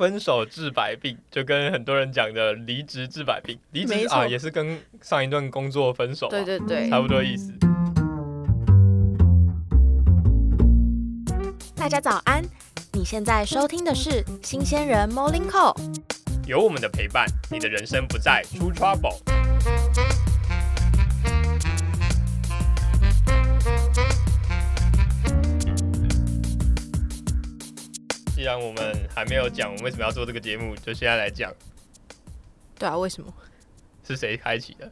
[0.00, 7.52] 分手治百病，就跟很多人讲的离职治百病，离职啊也是跟上一段工作分手啊，对对对，差不多意思。
[11.76, 12.42] 大家早安！
[12.94, 15.76] 你现在收听的是新鲜人 Morning Call。
[16.46, 19.18] 有我们的陪伴，你的人生不再出 trouble。
[28.40, 31.52] 既然我们还没有讲我们为什么要做这个节目，就现在来讲
[32.78, 33.30] 对啊，为什么？
[34.02, 34.90] 是谁开启的。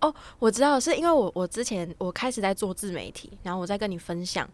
[0.00, 4.46] 哦我知道是因为我我之前我开始在做自媒体，然后我在跟你分享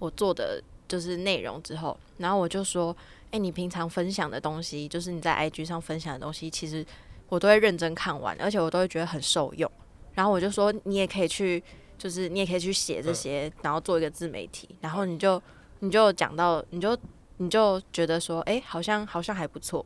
[0.00, 2.94] 我做的就是内容之后，然后我就说，
[3.30, 6.84] 哎、你平常分享的东西，就是你在 IG 上分享的东西，其实
[7.28, 9.70] 我都会认真看完，而且我都会觉得很受用。
[10.14, 11.62] 然后我就说，你也可以去，
[11.96, 14.68] 就是你也可以去写这些，然后做一个自媒体。
[14.80, 15.40] 然后你就
[15.78, 16.98] 你就讲到，你就
[17.42, 19.84] 你就觉得说，哎、好像好像还不错。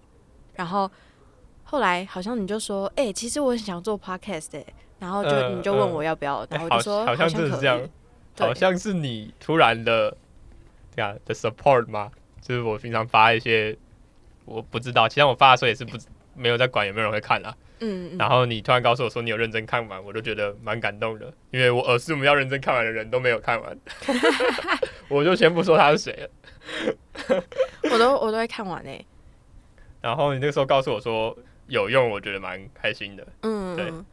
[0.55, 0.91] 然后
[1.63, 4.65] 后来好像你就说，哎、其实我很想做 podcast 哎、
[4.99, 7.81] 然后就、嗯你就问嗯我要不要，哎然后我就说好像像是这样
[8.37, 10.17] 好像是你突然的，
[10.97, 12.11] 对啊的 support 吗？
[12.41, 13.79] 就是我平常发一些，
[14.45, 15.97] 我不知道，其实我发的时候也是不
[16.37, 17.55] 没有在管有没有人会看啦。
[17.81, 23.79] 嗯，嗯然后你突然告诉我说你有认真看完，我就觉得蛮感动的，因为我耳是我们要认真看完的人都没有看完，
[25.09, 26.31] 我就先不说他是谁了。
[27.93, 29.05] 我都我都会看完诶、
[30.01, 33.27] 然后你那个时候告诉我说有用，我觉得蛮开心的。
[33.43, 34.05] 嗯，对嗯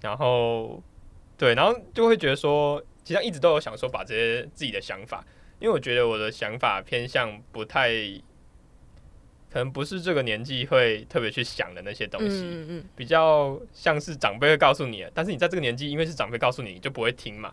[0.00, 0.82] 然后
[1.38, 5.24] 对，然后就会觉得说，其实一直都有想说把这些自己的想法，
[5.60, 7.90] 因为我觉得我的想法偏向不太，
[9.52, 17.52] 可能不是这个年纪会特别去想的那些东西，嗯嗯比较像是长辈会告诉你的，但是你在这个年纪，因为是长辈告诉你，你就不会听嘛。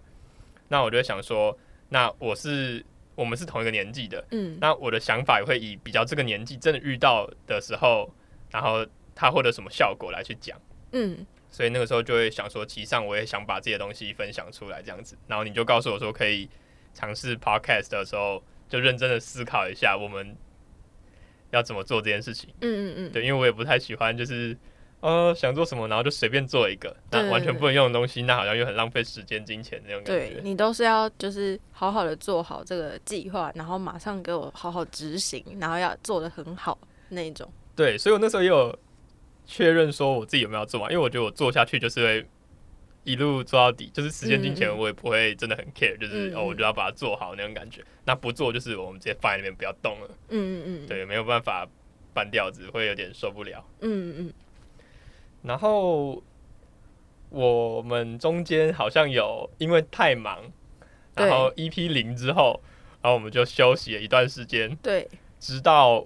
[0.70, 1.58] 那我就会想说，
[1.90, 8.10] 那我是我们是同一个年纪的，嗯那我的想法也会以比较这个年纪真的遇到的时候，
[8.50, 10.58] 然后他获得什么效果来去讲。
[10.94, 15.18] 嗯所以那个时候就会想说，其实上我也想把这些东西分享出来，这样子。
[15.28, 16.48] 然后你就告诉我说，可以
[16.94, 20.38] 尝试 podcast 的时候，就认真的思考一下我们
[21.52, 22.50] 要怎么做这件事情。
[22.62, 24.56] 嗯嗯嗯，对，因为我也不太喜欢，就是
[25.02, 30.34] 呃想做什么，然后就随便做一个，那完全不能用的东西，那好像又很浪费时间、金钱那种感觉。
[30.36, 36.78] 对你都是要就是好好的做好这个计划，然后马上给我好好执行，然后要做的很好
[37.10, 37.52] 那一种。
[37.76, 38.78] 对，所以我那时候也有
[39.46, 42.26] 确认说我自己有没有做完，因为我觉得我做下去就是会
[43.12, 44.78] 一路做到底，就是时间金钱嗯嗯。
[44.78, 46.36] 我也不会真的很 care，就是、嗯嗯。
[46.36, 47.84] 哦我就要把它做好那种感觉。
[48.06, 51.68] 那不做就是我们直接放在那边不要动了，嗯嗯嗯，对，没有办法
[52.14, 53.66] 搬掉，只，会有点受不了。
[53.82, 54.34] 嗯嗯
[55.42, 56.22] 然后
[57.30, 60.44] 我们中间好像有因为太忙，
[61.16, 62.62] 然后 EP 零之后，
[63.02, 65.08] 然后我们就休息了一段时间，对，
[65.40, 66.06] 直到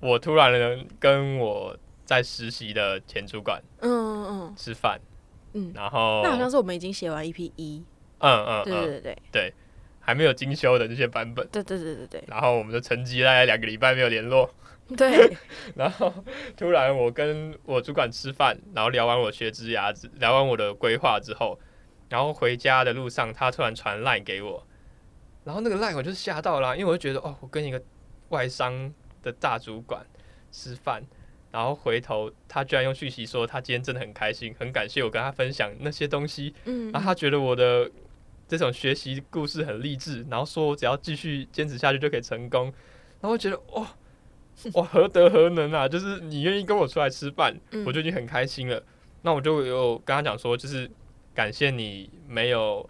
[0.00, 4.54] 我突然跟我在实习的前主管嗯嗯。
[4.56, 4.98] 吃饭，
[5.52, 7.84] 嗯，然后那好像是我们已经写完 EP 一，
[8.18, 9.54] 嗯嗯对对，对对。
[10.02, 12.24] 还没有精修的这些版本，对对对对对。
[12.26, 14.50] 然后我们的成绩大概两个礼拜没有联络，
[14.96, 15.28] 对。
[15.28, 15.36] 对，
[15.76, 16.12] 然后
[16.56, 21.60] 突然我跟我主管吃饭，然后聊完我学职涯，聊完我的规划之后，
[22.08, 24.66] 然后回家的路上，他突然传 line 给我，
[25.44, 27.80] 然后那个 line 我就吓到了，因为我就觉得哦，我跟一个
[28.30, 30.04] 外商的大主管
[30.50, 31.04] 吃饭，
[31.50, 37.90] 然后回头他居然用讯息说他今天真的很开心，很感谢我跟他分享那些东西，嗯，然后他觉得我的
[38.46, 42.72] 这种学习故事很励志，然后说我只要继续坚持下去就可以成功，
[43.20, 43.86] 然后觉得哇
[44.74, 45.88] 哇何德何能啊！
[45.88, 48.82] 就是你愿意跟我出来吃饭，嗯我就已经很开心了。
[49.22, 50.90] 那我就有跟他讲说，就是
[51.34, 52.88] 感谢你没有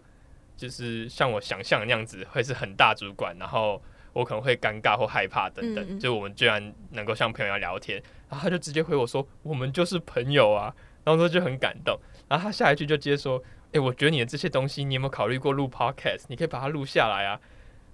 [0.56, 3.80] 就是像我想象的那样子会是很大主管，然后
[4.12, 5.98] 我可能会尴尬或害怕等等。
[5.98, 11.98] 就我们居然能够像朋友一样聊天，然后他就直接回我说我们就是朋友啊，然后说就很感动。
[12.28, 13.42] 然后他下一句就接说。
[13.72, 16.24] 诶，我觉得你的这些东西，你有没有考虑过录 podcast？
[16.26, 17.38] 你可以把它录下来啊。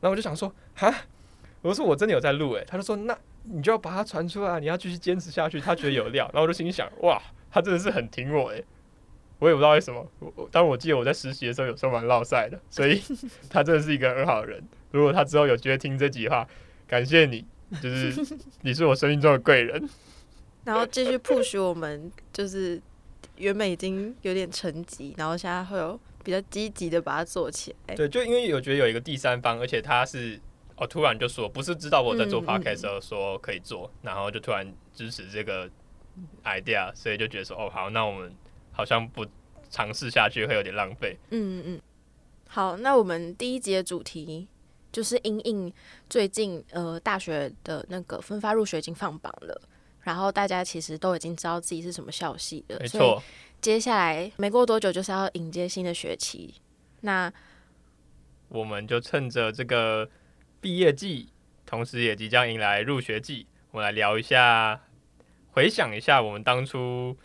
[0.01, 0.91] 然后我就想说，哈，
[1.61, 5.61] 我说我真的有在录，诶，他就说那你就要把它传出来，你要继续坚持下去。
[5.61, 7.21] 他觉得有料，然后我就心想，哇，
[7.51, 8.65] 他真的是很挺我，诶，
[9.39, 10.07] 我也不知道为什么。
[10.51, 13.03] 但我记得我在实习的时候有时候蛮落赛的，所以
[13.51, 14.63] 他真的是一个很好的人。
[14.91, 16.47] 如果他之后有机会听这集的话，
[16.87, 17.45] 感谢你，
[17.83, 19.89] 就是 你是我生命中的贵人。
[20.65, 22.81] 然后继续 push 我们，就是
[23.37, 27.95] 原本已经有点沉寂，然后现在会有比较积极的把它做起来。
[27.95, 30.41] 对，就因为有觉得有一个第三方，而且他是
[30.77, 35.71] 哦突然就说，不是知道我在做 podcast 的时候说可以做，然后就突然支持这个
[36.45, 38.33] idea，所以就觉得说哦好，那我们
[38.77, 39.27] 好像不
[39.71, 41.17] 尝试下去会有点浪费。
[41.31, 41.81] 嗯嗯，
[42.47, 44.47] 好，那我们第一集的主题
[44.93, 45.73] 就是因应
[46.11, 49.61] 最近呃大学的那个分发入学已经放榜了，
[50.03, 53.23] 然后大家其实都已经知道自己是什么校系的，没错，
[53.63, 56.55] 接下来没过多久就是要迎接新的学期。
[57.01, 57.33] 那
[58.49, 60.09] 我们就趁着这个
[60.61, 61.31] 毕业季，
[61.65, 64.81] 同时也即将迎来入学季，我们来聊一下，
[65.51, 67.17] 回想一下我们当初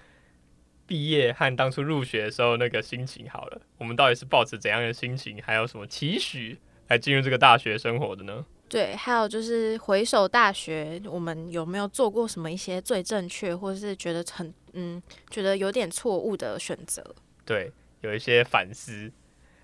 [0.92, 3.26] 毕业和当初入学的时候那个心情。
[3.30, 6.60] 好了，我们到底是抱着怎样的心情，还有什么期许
[6.90, 8.46] 来进入这个大学生活的呢？
[8.68, 17.02] 对，还有就是回首大学，我们有没有做过什么一些最正确，或者是觉得很嗯觉得有点错误的选择？
[17.46, 17.72] 对，
[18.02, 19.10] 有一些反思，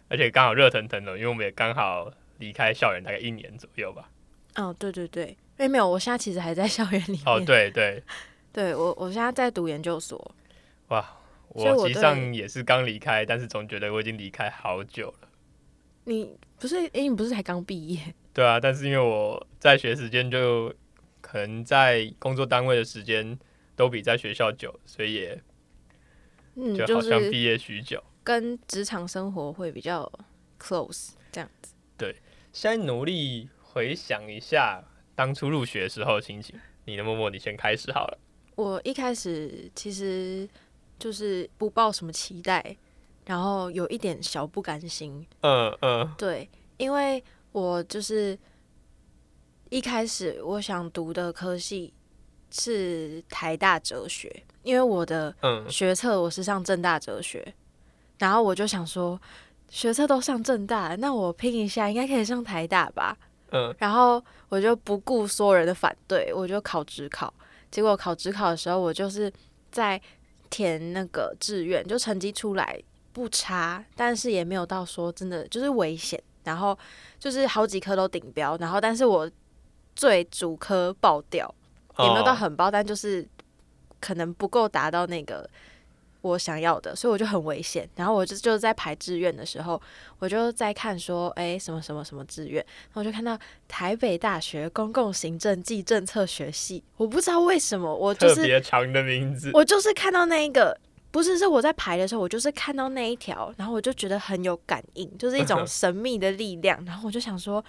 [0.07, 4.09] 而且刚好热腾腾的，因为我们也刚好离开校园大概一年左右吧。
[4.55, 7.21] 哦，对对对，因为没有，我现在其实还在校园里面。
[7.25, 8.01] 哦，对对，
[8.53, 10.33] 对我我现在在读研究所。
[10.87, 11.19] 哇，
[11.49, 15.29] 我我其实上也是刚离开，但是总觉得我已经离开好久了。
[16.05, 17.99] 你不是诶，你不是才刚毕业？
[18.33, 20.73] 对啊，但是因为我在学时间就
[21.19, 23.37] 可能在工作单位的时间
[23.75, 25.43] 都比在学校久，所以也
[26.55, 28.01] 嗯，就就是好像毕业许久。
[28.23, 30.09] 跟职场生活会比较
[30.59, 31.73] close 这样子。
[31.97, 32.15] 对，
[32.53, 34.83] 先努力回想一下
[35.15, 36.59] 当初入学的时候的心情。
[36.85, 38.17] 你的默默，你先开始好了。
[38.55, 40.47] 我一开始其实
[40.99, 42.75] 就是不抱什么期待，
[43.25, 45.25] 然后有一点小不甘心。
[45.41, 48.37] 嗯嗯对，因为我就是
[49.69, 51.93] 一开始我想读的科系
[52.49, 57.53] 是台大哲学，因为我的嗯，学测我是上正大哲学，
[58.19, 59.19] 然后我就想说，
[59.69, 63.17] 学测都上正大，那我拼一下应该可以上台大吧。
[63.51, 67.33] 嗯，然后我就不顾所有人的反对，我就考职考。
[67.69, 69.31] 结果考职考的时候，我就是
[69.71, 70.01] 在
[70.49, 72.81] 填那个志愿，就成绩出来
[73.13, 76.21] 不差，但是也没有到说真的就是危险。
[76.43, 76.79] 然后
[77.19, 79.29] 就是好几科都顶标，然后但是我
[79.93, 81.53] 最主科爆掉，
[81.99, 83.27] 也没有到哦很爆，但就是
[83.99, 85.49] 可能不够达到那个
[86.21, 87.87] 我想要的，所以我就很危险。
[87.95, 89.81] 然后我就就在排志愿的时候，
[90.19, 93.37] 我就在看说，哎，什么什么什么志愿，然后我就看到
[93.67, 99.51] 台北大学公共行政暨政策学系，我不知道为什么，我就特是别长的名字。
[99.53, 100.77] 我就是看到那一个。
[101.09, 106.83] 不是，是我在排的时候，我就是看到那一条，然后我就觉得很有感应，就是一种 神秘的力量。
[106.85, 107.63] 然后我就想说，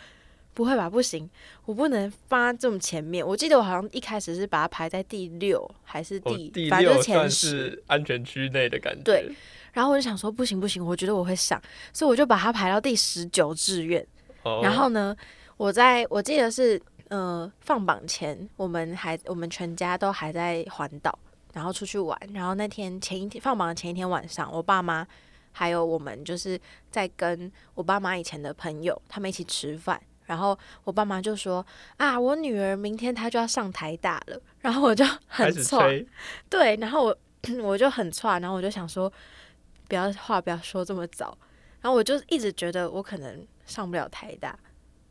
[0.59, 1.31] 不会吧，不行，
[1.67, 3.25] 我不能发这么前面。
[3.25, 7.49] 我记得我好像一开始是把它排在第六还是哦第，第反正算是前十。
[7.49, 9.03] 是安全区内的感觉。
[9.05, 9.31] 对，
[9.73, 11.63] 然后我就想说，不行不行，我觉得我会上，
[11.93, 14.05] 所以我就把它排到第十九志愿。
[14.43, 15.17] 哦，然后呢，
[15.57, 21.17] 我在我记得是呃放榜前，我们还我们全家都还在环岛，
[21.53, 22.19] 然后出去玩。
[22.35, 25.07] 然后那天前一天放榜的前一天晚上，我爸妈
[25.53, 30.03] 还有我们就是在跟我爸妈以前的朋友他们一起吃饭。
[30.29, 31.67] 然后我爸妈就说
[31.97, 34.41] 啊，我女儿明天她就要上台大了。
[34.61, 35.83] 然后我就很错，
[36.51, 37.19] 对，然后我
[37.63, 39.11] 我就很差，然后我就想说，
[39.89, 41.37] 不要话不要说这么早，
[41.81, 44.59] 然后我就一直觉得我可能上不了台大，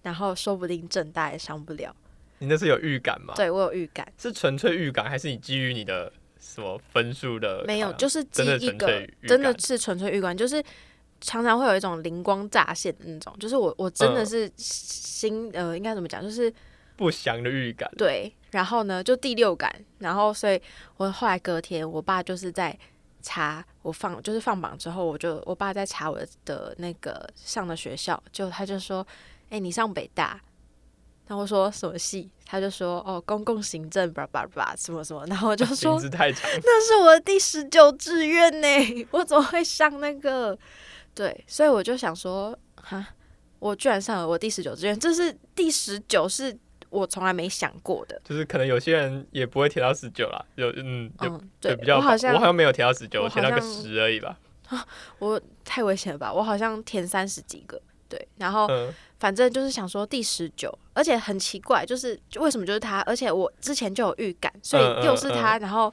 [0.03, 1.95] 然后说不定正大也上不了，
[2.39, 3.33] 你那是有预感吗？
[3.35, 7.63] 对我有预感，是纯粹预感，还是你基于你的什么分数的？
[7.65, 10.61] 没有，就是记真的一个真的是纯粹预感，就是
[11.19, 16.53] 常常会有一种灵光乍现的那种，就是我我真的嗯是心、呃应该怎么讲，就是
[16.95, 17.89] 不祥的预感。
[17.97, 20.61] 对，然后呢，就第六感，然后所以
[20.97, 22.77] 我后来隔天，我爸就是在
[23.21, 29.05] 查我放，就是放榜之后，我就我爸在查我的那个上的学校，就他就说，
[29.49, 30.39] 哎、你上北大，
[31.27, 38.67] 然后我说什么系，他就说哦，公共行政，叭叭叭，什么什么，然后我就名说字太长， 那是我的第十九志愿呢，
[39.11, 40.57] 我怎么会上那个？
[41.17, 43.03] 对，所以我就想说，哈，
[43.57, 46.55] 我居然上了我第十九志愿，这是第十九，是
[46.91, 48.21] 我从来没想过的。
[48.23, 54.37] 就是可能有些人也不会填到十九啦，有嗯，有、嗯，对，比较我好像我好像没有填到十九，我我填到个十而已吧。
[55.17, 65.91] 我太危险了吧，我好像填三十几个，对，然后嗯，反正就是想说第十九，而且很奇怪，就是就为什么就是他，而且我之前就有预感，所嗯以又是他，然后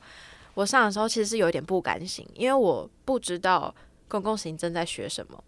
[0.54, 3.74] 我上的时候其实是有一点不甘心，因为我不知道
[4.14, 5.42] 公共行政在学什么。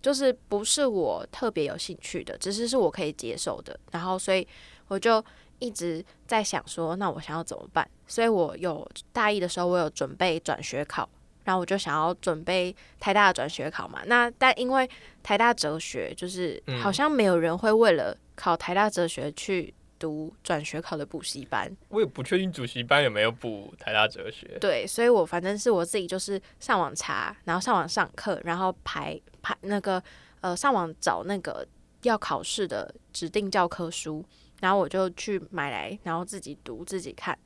[0.00, 4.46] 就是不是我特别有兴趣的，只是是我可以接受的，然后所以
[4.86, 5.22] 我就
[5.58, 7.88] 一直在想说，那我想要怎么办？
[8.06, 11.08] 所以我有大一的时候，我有准备转学考，
[11.44, 14.00] 然后我就想要准备台大的转学考嘛。
[14.06, 14.88] 那但因为
[15.22, 24.58] 台大哲学，就是嗯好像没有人会为了考台大哲学去读转学考的补习班，我也不确定主习班有没有补台大哲学。
[24.60, 30.02] 对，所以我反正是我自己就是上网查，然后上网上课，然后排排那个
[30.40, 31.66] 呃上网找那个
[32.02, 34.24] 要考试的指定教科书，
[34.60, 37.36] 然后我就去买来，然后自己读自己看。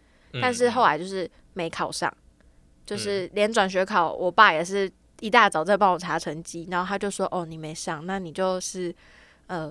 [0.40, 2.10] 但是后来就是没考上，
[2.86, 4.90] 就是连转学考，我爸也是
[5.20, 8.94] 一大早在帮我查成绩，然后他就说：“哦，你没上，那你就是
[9.46, 9.70] 呃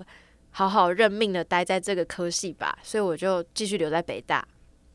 [0.52, 4.48] 好好认命的待在这个科系吧。”所以我就继续留在北大。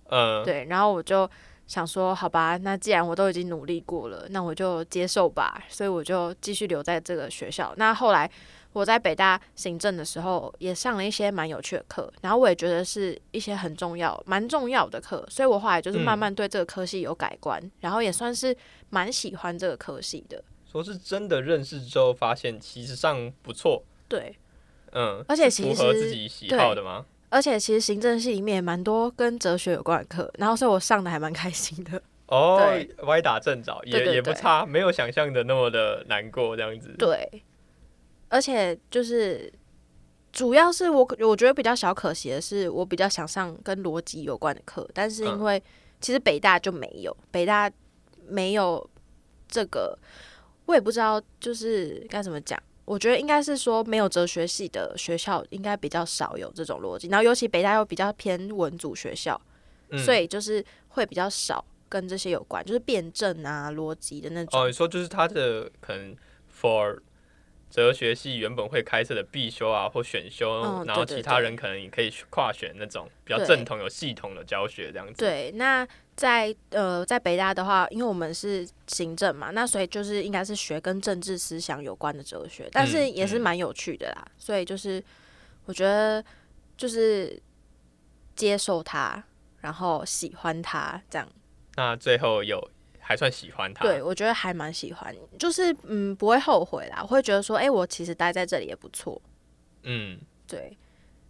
[0.08, 1.28] 嗯，对，然后我就
[1.66, 5.60] 想说，好吧，那既然我都已经努力过了，那我就接受吧。
[5.68, 7.74] 所以我就继续留在这个学校。
[7.76, 8.30] 那后来
[8.72, 15.26] 我在北大行政的时候，也上了一些蛮有趣的课，然后我也觉得是一些很重要、蛮重要的课。
[15.28, 18.56] 所以我后来就是慢慢对这个科系有改观，然后也算是
[18.90, 20.44] 蛮喜欢这个科系的。
[20.70, 23.82] 说是真的认识之后，发现其实上不错。
[24.06, 24.36] 对，
[24.98, 27.04] 嗯，而且其符合实自己喜好的吗？
[27.28, 32.00] 而且其实行政系里面也蛮多跟哲学有关的课，然后所以我上的还蛮开心的。
[32.28, 36.94] 哦对，歪打正着，也对对对也不差，没有想象的那么的难过这样子。
[36.98, 37.42] 对，
[38.28, 39.52] 而且就是
[40.32, 45.62] 主要是我我觉得比较小可惜的是，我比较想上跟逻辑有关的课，但是因嗯为
[46.00, 47.70] 其实北大就没有，北大
[48.26, 48.88] 没有
[49.46, 49.96] 这个，
[50.64, 52.60] 我也不知道就是该怎么讲。
[52.86, 59.38] 我觉得应该是说，没有哲学系的学校应该比较少有这种逻辑，然后尤其北大又比较偏文组学校，
[59.90, 64.60] 嗯所以就是会比较少跟这些有关，就是辩证啊、逻辑的那种。
[64.60, 66.16] 哦，你说就是他的可能
[66.48, 66.98] for
[67.68, 84.26] 哲学系原本会开设的必修啊或选修，嗯然后其他人可能也可以跨选那种比较正统有系统的教学这样子。，对，那在呃在北大的话，因为我们是行政嘛，那所以就是应该是学跟政治思想有关的哲学，但是也是嗯蛮有趣的啦。
[84.38, 85.02] 所以就是
[85.66, 86.24] 我觉得
[86.76, 87.40] 就是
[88.34, 89.22] 接受它，
[89.60, 91.28] 然后喜欢它，这样。
[91.74, 92.58] 那最后有
[92.98, 93.84] 还算喜欢它。
[93.84, 99.20] 对，我觉得还蛮喜欢，就是嗯不会后悔啦，我会觉得说，哎、我其实待在这里也不错。
[99.82, 100.18] 嗯，
[100.48, 100.74] 对，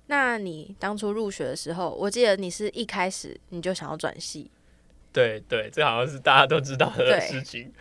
[0.07, 4.51] 那你当初入学的时候，我记得你是一开始你就想要转系，
[5.17, 7.73] 对对，这好像是大家都知道的事情，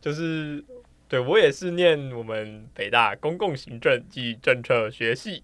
[0.00, 0.64] 就是
[1.08, 5.42] 对我也是念我们北大公共行政及政策学系。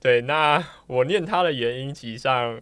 [0.00, 2.60] 对，那我念它的原因，其实上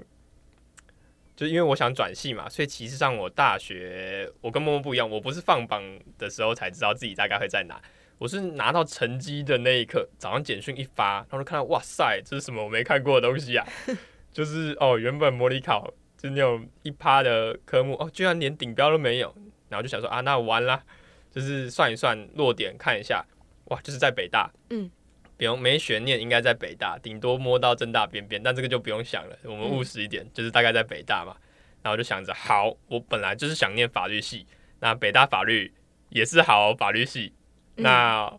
[1.35, 5.83] 就因为我想转系嘛，所以其实上我大学我跟默默不一样，我不是放榜
[6.18, 7.80] 的时候才知道自己大概会在哪，
[8.18, 13.66] 我是拿到成绩的那一刻，早上简讯一发，然后就看到哇塞，这是什么我没看过的东西啊！
[14.30, 15.94] 就是哦，原本模拟考
[16.25, 19.35] 就那种一趴的科目，哦，居然连顶标都没有，
[19.69, 20.83] 然后就想说啊，那完啦，
[21.31, 23.23] 就是算一算落点，看一下，
[23.66, 24.90] 哇，就是在北大，嗯，
[25.37, 31.37] 不用没悬念，应该在北大，顶多摸到正大边边，但这个就不用想了，我们务实一点，就是大概在北大嘛。
[31.83, 34.47] 然后就想着，好，我本来就是想念法律系，
[34.81, 35.75] 那北大法律
[36.09, 37.35] 也是好法律系，
[37.76, 37.83] 嗯。
[37.83, 38.33] 那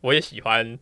[0.00, 0.78] 我也喜欢，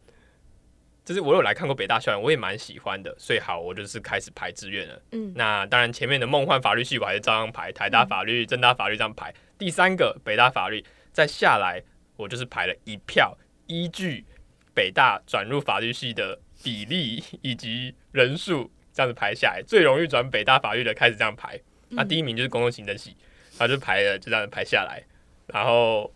[1.05, 5.03] 就是我有来看过北大校园，我也蛮喜欢的，所以好，我就是开始排志愿了。
[5.13, 9.33] 嗯那当然前面的梦幻法律系我还是照样排，台大法律、政大法律这样排。
[9.59, 10.83] 第三个北大法律，
[11.13, 11.83] 再下来
[12.17, 14.25] 我就是排了一票，依据
[14.73, 21.61] 北大转入法律系的比例以及人数这样子排下来，最容易转北大法律的开始这样排。
[21.91, 23.15] 那第一名就是公共行政系，
[23.59, 25.05] 然后就排了就这样排下来，
[25.49, 26.11] 然后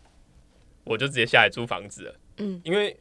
[0.85, 2.14] 我就直接下来租房子了。
[2.38, 2.97] 嗯因为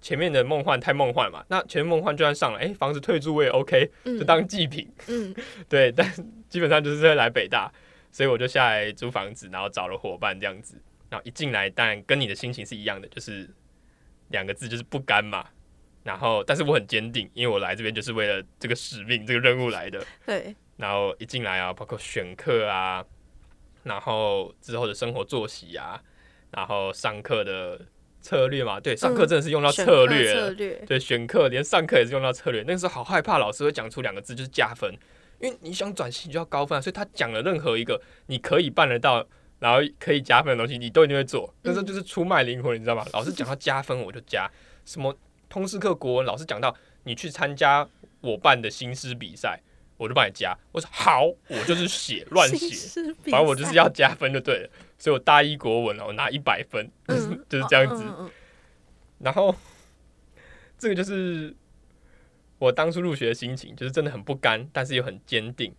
[0.00, 4.90] 前面的梦幻太梦幻嘛，那前面梦幻就算上了，哎、房子退租我也 OK，嗯就当祭品。
[5.08, 5.34] 嗯
[5.68, 6.10] 对，但
[6.48, 7.70] 基本上就是会来北大，
[8.10, 10.80] 所以我就下来租房子，然后找了伙伴这样子。
[11.08, 13.48] 然后一进来，当然跟你的心情是一样的，就是
[14.28, 15.44] 两个字，就是不甘嘛。
[16.02, 20.02] 然后，但是我很坚定，因为我来这边就是为了这个使命、这个任务来的。
[20.24, 23.04] 对，然后一进来啊，包括选课啊，
[23.82, 26.02] 然后之后的生活作息啊，
[26.52, 27.84] 然后上课的
[28.20, 30.48] 策略嘛，对，上课真的是用到策略了。
[30.48, 32.62] 策略，对，选课连上课也是用到策略。
[32.66, 34.92] 那个时候好害怕老师会讲出两个字，就是加分，
[35.40, 39.26] 因为你想转系就要高分啊，所以他讲了任何一个你可以办得到，
[39.58, 41.52] 然后可以加分的东西，你都一定会做。
[41.62, 43.04] 那时候就是出卖灵魂，你知道吗？
[43.12, 44.50] 老师讲到加分我就加，
[44.84, 45.16] 什么
[45.48, 46.74] 通识课国文老师讲到
[47.04, 47.88] 你去参加
[48.20, 49.60] 我办的新诗比赛，
[49.96, 50.56] 我就帮你加。
[50.72, 54.70] 我说好，我就是写乱，写反正我就是要加分就对了。
[55.00, 58.04] 所以我大一国文哦，我拿一百分，嗯就是这样子。
[58.04, 58.30] 嗯嗯
[59.18, 59.52] 然后
[60.78, 61.52] 这个就是
[62.58, 65.74] 我当初入学的心情，就是真的很不甘，但是又很坚定。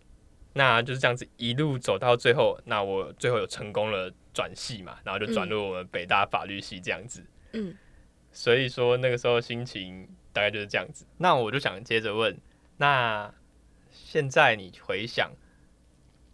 [0.54, 7.24] 那就是这样子一路走到最后，那我最后有成功了转系嘛，然后就转入我们北大法律系这样子。
[7.52, 7.74] 嗯
[8.30, 11.06] 所以说那个时候心情大概就是这样子。
[11.18, 12.38] 那我就想接着问，
[12.76, 13.32] 那
[13.90, 15.32] 现在你回想，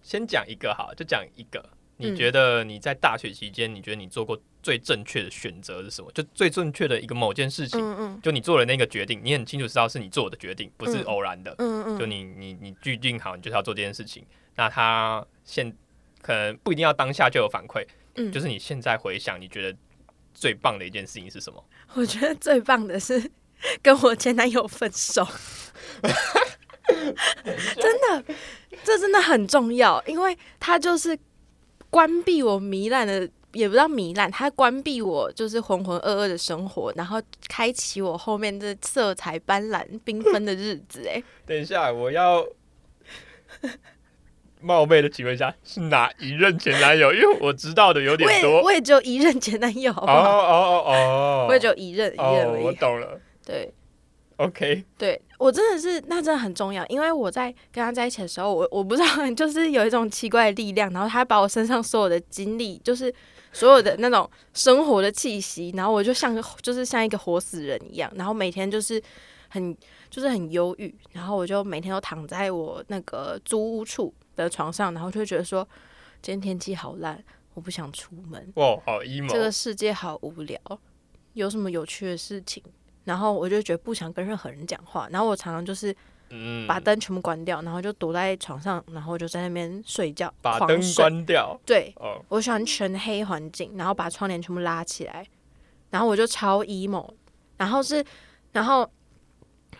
[0.00, 6.11] 先讲一个好，就讲一个，你嗯觉得你在大学期间，你觉得你做过最正确的选择是什么？
[6.12, 11.55] 就最正确的一个某件事情，嗯嗯就你做了那个决定，你很清楚知道是你做的决定，不是嗯偶然的。
[11.59, 14.25] 嗯嗯，就你你你决定好，你就是要做这件事情。
[14.57, 15.73] 那他现
[16.23, 19.76] 可能不一定要当下就有反馈，嗯，就是你现在回想，你觉得
[20.35, 21.64] 最棒的一件事情是什么？
[21.95, 23.31] 我觉得最棒的是
[23.83, 25.26] 跟我前男友分手，
[26.88, 28.25] 真的，
[28.85, 31.17] 这真的很重要，因为他就是
[31.90, 41.07] 关闭我糜烂的，也不知道糜烂，他关闭我就是浑浑噩噩的生活，然后开启我后面这色彩斑斓、缤纷的日子。
[41.09, 42.47] 哎， 等一下，我要
[44.61, 47.12] 冒昧的请问一下，是哪一任前男友？
[47.14, 48.61] 因为我知道的有点多。
[48.62, 50.21] 我也只有一任前男友，好不哦好？
[50.21, 52.64] 哦哦哦，我也只有一任，一任哦，而已。
[52.64, 53.21] 我懂了。
[53.47, 53.73] 对
[54.37, 63.12] ，OK，对我真的是，那真的很重要，因为我在跟他在一起的时候，我我不知道， 就是有一种奇怪的力量，然后他把我身上所有的精力，就是
[63.52, 69.00] 所有的那种生活的气息，然后我就像个就是像一个活死人一样，然后每天就是
[69.49, 69.76] 很
[70.11, 75.66] 就是很忧郁，然后我就每天都躺在我那个租屋处的床上，然后就会觉得说，
[76.21, 77.23] 今天天气好烂，
[77.54, 79.30] 我不想出门，哇，好 emo。
[79.30, 80.61] 这个世界好无聊，
[81.35, 82.61] 有什么有趣的事情？
[83.09, 85.97] 然后我就觉得不想跟任何人讲话，然后我常常就是
[86.29, 90.79] 嗯，把灯全部关掉，然后就躲在床上，然后就在那边睡觉，把灯。
[90.95, 91.59] 关掉。
[91.65, 95.27] 对，哦，我喜欢全黑环境，然后把窗帘全部拉起来，
[95.88, 97.09] 然后我就超 emo。
[97.57, 98.05] 然后是，
[98.53, 98.88] 然后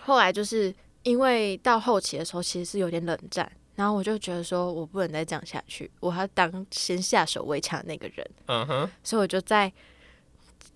[0.01, 8.27] 后来就是因为到后期的时候，其实是有点冷战，然后我就觉得说我不能再这样下去，我要当先下手为强的那个人。
[8.47, 9.71] 嗯哼，所以我就在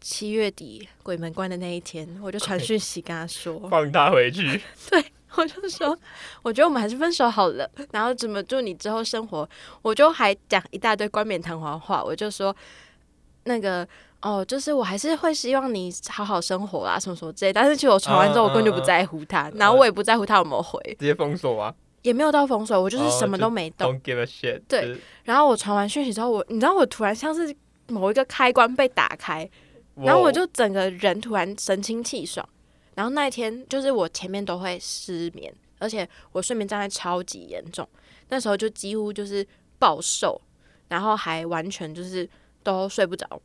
[0.02, 4.60] 七月底鬼门关的那一天，我就传讯息跟他说，放他回去。
[4.90, 5.02] 对
[5.36, 5.98] 我就说，
[6.42, 7.70] 我觉得我们还是分手好了。
[7.92, 9.48] 然后怎么祝你之后生活，
[9.80, 12.54] 我就还讲一大堆冠冕堂皇话，我就说
[13.44, 13.88] 那个。
[14.24, 17.52] 哦，就是我还是会希望你好好生活啊，什么什么之类。
[17.52, 23.92] 但是其实我传完之后，我根本就不在乎他，然后我也不在乎他有没有回，直接封锁啊 也没有到封锁，我就是哦什么都没动。
[23.92, 24.62] ？Don't give a shit。
[24.68, 27.52] 对，然后我传完讯息之后，我你知道我突然像是
[27.88, 29.50] 某一个开关被打开，
[29.96, 32.46] 然后我就整个人突然神清气爽。
[32.94, 37.88] 然后那一天就是我前面都会失眠，而且我睡眠障碍超级严重，
[38.28, 39.46] 那时候就几乎就是
[39.78, 40.40] 暴瘦，
[40.88, 42.28] 然后还完全就是
[42.62, 43.40] 都睡不着。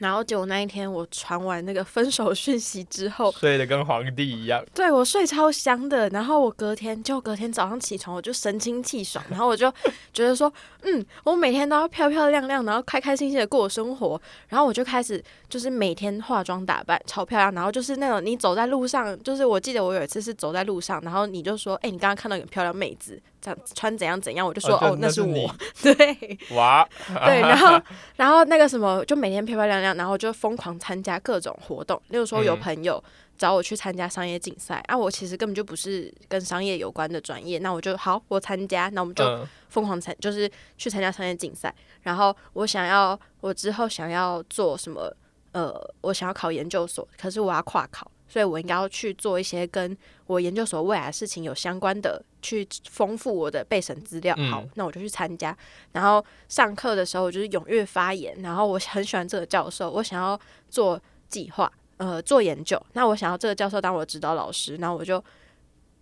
[0.00, 4.64] 然后结果那一天我传完那个分手讯息之后， 睡得跟皇帝一样。
[4.74, 9.72] 对我睡超香的，然后我隔天就隔天早上起床，我就神清气爽，然后我就
[10.12, 26.38] 觉得说，嗯，我每天都要漂漂亮亮，然后开开心心的过生活，然后我就开始就是每天化妆打扮超漂亮，然后就是那种你走在路上，就是我记得我有一次是走在路上，然后你就说，哎、你刚刚看到一个漂亮妹子，这样穿怎样怎样，我就说，哦哦，那是我，对。
[26.54, 26.86] 哇，
[27.24, 27.80] 对，然后
[28.16, 32.00] 然后那个什么，就每天漂漂亮亮，然后就疯狂参加各种活动。
[32.08, 33.02] 例如说，有嗯朋友
[33.38, 41.74] 找我去参加商业竞赛，啊，我其实根本就不是跟商业有关的专业，那我就好，我参加，那我们就嗯疯狂参，就是去参加商业竞赛。
[42.02, 45.12] 然后我想要，我之后想要做什么？
[45.52, 49.94] 呃，我想要考研究所，可是我要跨考，所以我应该要去做一些跟
[50.26, 54.34] 我研究所未来的事情有相关的，去丰富我的备审资料。
[54.48, 55.54] 好嗯，那我就去参加。
[55.90, 58.40] 然后上课的时候，我就是踊跃发言。
[58.40, 60.38] 然后我很喜欢这个教授，我想要
[60.68, 62.80] 做计划，呃，做研究。
[62.92, 65.22] 那我想要这个教授当我的指导老师，然后我就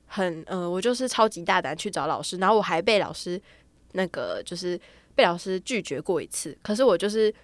[0.06, 3.40] 很呃，我就是超级大胆去找老师，然后我还被老师
[3.92, 4.78] 那个就是
[5.14, 6.56] 被老师拒绝过一次。
[6.62, 7.34] 可是我就是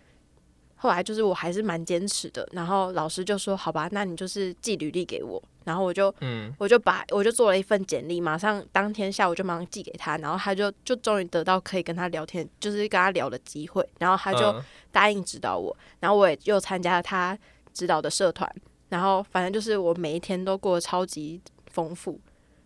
[0.77, 17.39] 后来就是我还是蛮坚持的，然后老师就说：“好吧，那你就是寄履历给我。”然后我就嗯，我就把我就做了一份简历，马上当天下午就马上寄给他，然后他就就终于得到可以跟他聊天，就是跟他聊的机会，然后他就嗯答应指导我，然后我也又参加了他
[17.73, 18.55] 指导的社团，
[18.91, 22.21] 然后反正就是我每一天都过得超级丰富，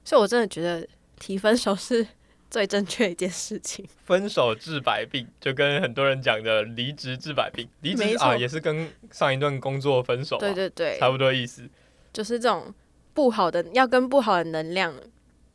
[0.04, 0.84] 所以我真的觉得
[1.20, 2.04] 提分手是
[2.50, 3.86] 最正确一件事情。
[4.04, 11.68] 分手治百病，就跟很多人讲的离职治百病，离职啊也是跟上一段工作分手嘛，对对对，差不多意思。
[12.12, 12.74] 就是这种
[13.12, 14.94] 不好的要跟不好的能量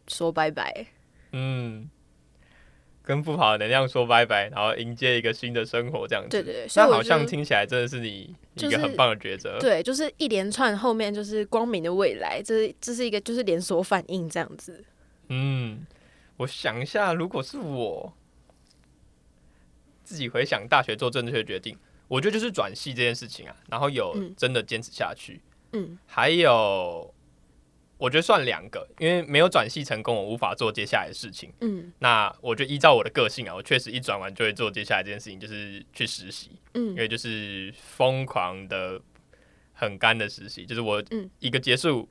[0.07, 0.85] 说拜拜。
[1.31, 1.89] 嗯，
[3.01, 6.29] 跟不好的能量说拜拜，然后迎接一个新的生活，这样子。
[6.29, 9.57] 对对对，那好像听起来真的是你一就是个很棒的抉择。
[9.59, 14.83] 对，就是一连串后面就是光明的未来，这是这是一个就是连锁反应这样子。
[15.29, 15.85] 嗯，
[16.37, 18.13] 我想一下，如果是我
[20.03, 24.33] 自己回想大学做正确的决定，我觉得就是转系这件事情啊，然后有嗯。
[24.35, 25.41] 真的坚持下去，
[25.71, 25.97] 嗯。
[26.05, 27.13] 还有
[27.97, 31.53] 我觉得算两个，因为没有转系成功，我无法做接下来的事情。
[31.61, 31.93] 嗯。
[31.99, 36.87] 那我就依照我的个性啊，我确实一转完就会做接下来这件事情，就是去实习，嗯。
[36.89, 38.99] 因嗯为就是疯狂的
[39.71, 41.29] 很干的实习，就是我嗯。
[41.39, 42.09] 一个结束，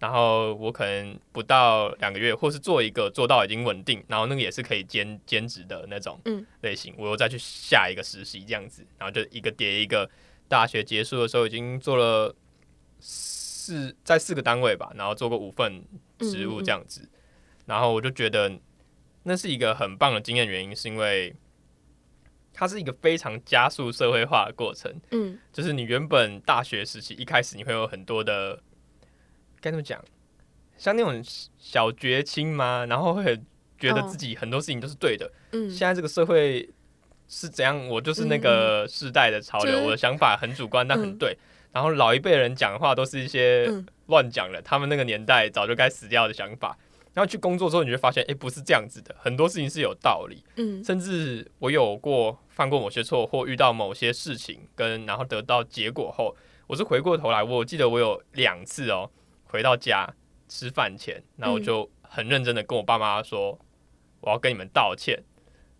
[0.00, 10.10] 然后我可能不到两个月，或是做一个做到已经稳定，然后那个也是可以兼兼职的那种嗯类型，我又再去下一个实习这样子，然后就一个叠一个。
[10.50, 12.34] 大学结束的时候已经做了
[12.98, 15.80] 四在四个单位吧，然后做过五份
[16.18, 17.08] 职务这样子，
[17.66, 18.58] 然后我就觉得
[19.22, 21.32] 那是一个很棒的经验，原因是因为
[22.52, 24.92] 它是一个非常加速社会化的过程。
[25.12, 28.60] 嗯就是你原本大学时期一开始你会有很多的
[29.60, 30.02] 该怎么讲，
[30.78, 31.22] 像那种
[31.58, 32.86] 小绝亲嘛？
[32.86, 33.38] 然后会
[33.78, 35.30] 觉得自己很多事情都是对的。
[35.52, 36.68] 嗯现在这个社会
[37.28, 37.88] 是怎样？
[37.88, 41.36] 我就是那个世代的潮流，就是我的想法很主观，但很嗯对。
[41.72, 46.76] 然后老一辈人讲话都是一些嗯乱讲的，他们那个年代早就该死掉的想法。
[47.12, 50.44] 然后去工作之后，你就发现，哎、不是这样子的，很多事情是有道理。
[50.56, 56.36] 嗯甚至我有过犯过某些错，或遇到某些事情，跟然后得到结果后，
[56.68, 59.10] 我是回过头来，我记得我有两次哦，
[59.50, 60.08] 回到家
[60.48, 63.58] 吃饭前，然后我就很认真的跟我爸妈说，
[64.20, 65.14] 我要跟你们道歉，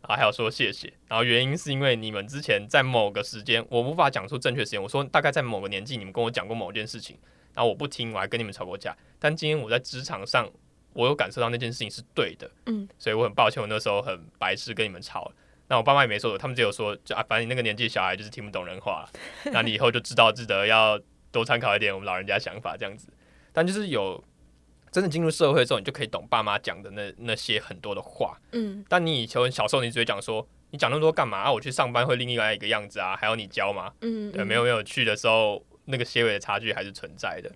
[0.02, 0.92] 然后还有说谢谢。
[1.08, 7.16] 然后原因是因为你们之前在某个时间，我无法讲出正确时间，我说大概在某个年纪，你们跟我讲过某件事情，
[7.54, 8.96] 然后我不听，我还跟你们吵过架。
[9.18, 10.50] 但今天我在职场上，
[10.92, 15.32] 我有感受到那件事情是对的，嗯，所以我很抱歉，我那时候很白痴跟你们吵。
[15.68, 19.08] 那我爸妈也没说，他们只有说，就啊，反正你那个年纪小孩就是听不懂人话，
[19.52, 23.08] 那你以后就知道记得要多参考一点我们老人家想法这样子。
[23.52, 24.22] 但就是有
[24.90, 28.38] 真的进入社会之后，你就可以懂爸妈讲的那那些很多的话。
[28.52, 31.52] 嗯但你以前小时候，你只会讲说，你讲那么多干嘛啊？
[31.52, 33.92] 我去上班会另外一个样子啊，还要你教吗？
[34.00, 37.50] 嗯，对，没有没有去的时候，那个些微的差距还是存在的。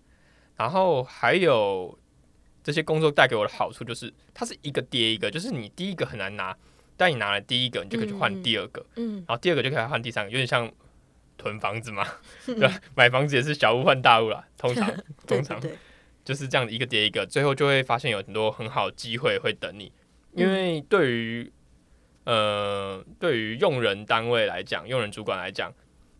[0.56, 1.98] 然后还有
[2.62, 6.56] 这些工作带给我的好处，就是它是一个跌一个，就是你第一个很难拿，
[6.96, 10.70] 但你拿了第一个，你就可以去换第二个，嗯然后第二个就可以换第三个，有点像
[11.36, 12.06] 囤房子嘛，
[12.46, 12.80] 对吧？
[12.94, 14.90] 买房子也是小屋换大屋啦，通常
[15.26, 15.60] 通常。
[16.24, 19.92] 就是这样一个叠一个，最后就会发现有很多很好的机会会等你。
[20.32, 21.52] 因为对于
[22.24, 25.70] 呃，对于用人单位来讲，用人主管来讲，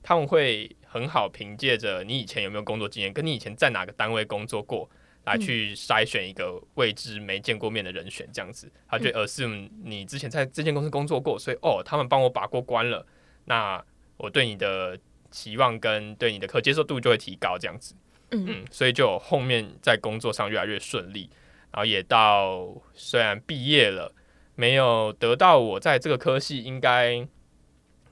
[0.02, 4.86] 他们会很好凭借着你以前有没有工作经验，跟你以前在哪个单位工作过，
[5.24, 13.06] 来去筛选一个未知没见过面的人选，这样子，他就 assume 你之前在这间公司工作过，所以哦，他们帮我把过关了，
[13.46, 13.82] 那
[14.16, 14.98] 我对你的
[15.30, 17.94] 期望跟对你的可接受度就会提高，这样子。
[18.30, 21.28] 嗯嗯，所以就后面在工作上越来越顺利，
[21.70, 24.12] 然后也到虽然毕业了，
[24.54, 27.26] 没有得到我在这个科系应该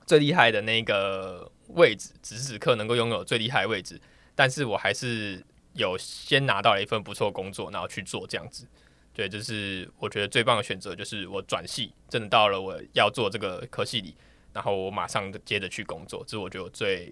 [0.05, 3.99] 最厉害的那个位置，此时此刻能够拥有最厉害的位置，
[4.35, 8.67] 但是我还是有先拿到了一份不错的工作，然后去做这样子。
[9.13, 14.15] 对，这是我觉得最棒的选择，就是我转系，真的到了我要做这个科系里，
[14.53, 17.11] 然后我马上接着去工作，这是我觉得我最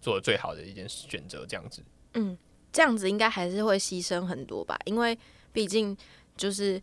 [0.00, 1.82] 做的最好的一件选择，这样子。
[2.14, 2.36] 嗯，
[2.72, 5.16] 这样子应该还是会牺牲很多吧，因为
[5.52, 5.96] 毕竟
[6.36, 6.80] 就是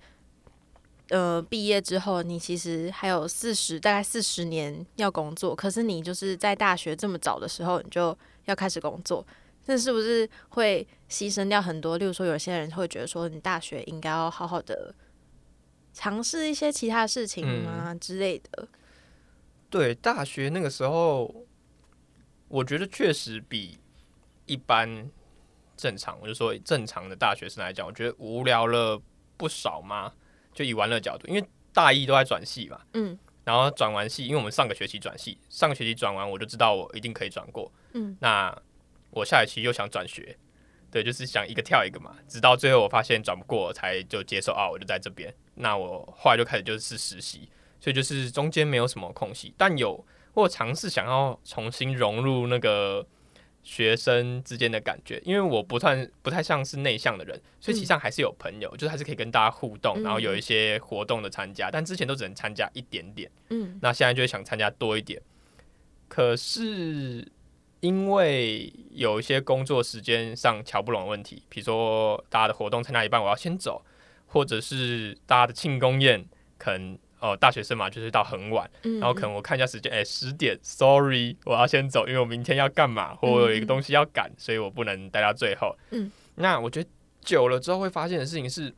[1.10, 9.26] 呃毕业之后，你其实还有四十大概四十年要工作，可是你就是在大学这么早的时候你就要开始工作，
[9.66, 11.98] 那是不是会牺牲掉很多？
[11.98, 14.94] 例如说，有些人会觉得说，你大学应该要好好的
[15.92, 18.68] 尝试一些其他事情啊、之类的。
[19.76, 21.30] 对，大学那个时候，
[22.48, 23.78] 我觉得确实比
[24.46, 25.12] 一般
[25.76, 28.98] 正常，我就说正常的大学生来讲，我觉得无聊了
[29.36, 30.14] 不少嘛。
[30.54, 37.70] 就以玩乐角度，因为大一都在转系嘛，嗯然后转完系，因为我们上个学期转系，上个学期转完，我就知道我一定可以转过。
[37.92, 38.58] 嗯，那
[39.10, 40.38] 我下学期又想转学，
[40.90, 45.36] 对，就是想一个跳一个嘛，直到最后我发现转不过，才就接受啊，我就在这边。
[45.54, 47.50] 那我后来就开始就是实习，
[47.86, 53.06] 所以就是中间没有什么空隙，但有我尝试想要重新融入那个
[53.62, 63.30] 学生之间的感觉，因为我不算不太像是内向的人，所以其实上还是有朋友，就是还是可以跟大家互动，嗯然后有一些活动的参加，但之前都只能参加一点点。
[63.52, 65.22] 嗯那现在就会想参加多一点。
[66.08, 67.28] 可是
[67.82, 73.86] 因为有一些工作时间上瞧不拢的问题，比如说大家的活动参加一半我要先走，
[74.26, 76.26] 或者是大家的庆功宴
[76.58, 85.76] 可能哦大学生嘛就是到很晚，嗯，然后可能我看一下时间，哎十点，sorry 我要先走，因为我明天要干嘛，或我有一个东西要赶，所以我不能待到最后。
[85.90, 86.90] 嗯，那我觉得
[87.22, 88.74] 久了之后会发现的事情是，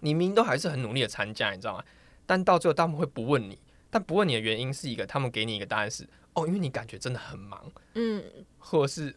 [0.00, 1.84] 你明明都还是很努力的参加，你知道吗？
[2.26, 3.58] 但到最后他们会不问你，
[3.90, 8.22] 但不问你的原因是一个，他们给你一个答案是，哦，因为你感觉真的很忙，嗯
[8.58, 9.14] 或者是，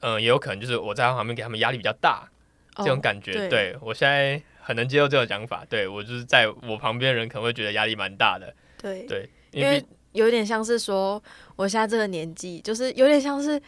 [0.00, 2.28] 嗯、也有可能就是我在旁边给他们压力比较大，
[2.76, 3.32] 哦这种感觉。
[3.32, 5.64] 对对我现在很能接受这种讲法。
[5.68, 8.54] 对我就是在我旁边的人可能会觉得压力蛮大的。
[8.80, 11.20] 对对，因为有点像是说，
[11.56, 13.60] 我现在这个年纪，就是有点像是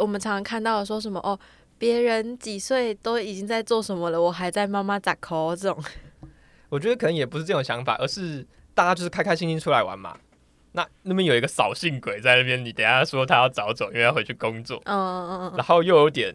[0.00, 1.38] 我们常常看到的说什么哦，
[1.78, 5.84] 别人几岁都已经在做什么了，我还在妈妈咋抠这种。
[6.68, 8.44] 我觉得可能也不是这种想法，而是
[8.74, 10.18] 大家就是开开心心出来玩嘛。
[10.72, 16.32] 那那边有一个扫兴鬼在那边，你等下说他要早走，因为要回去工作，嗯嗯嗯嗯然后又有点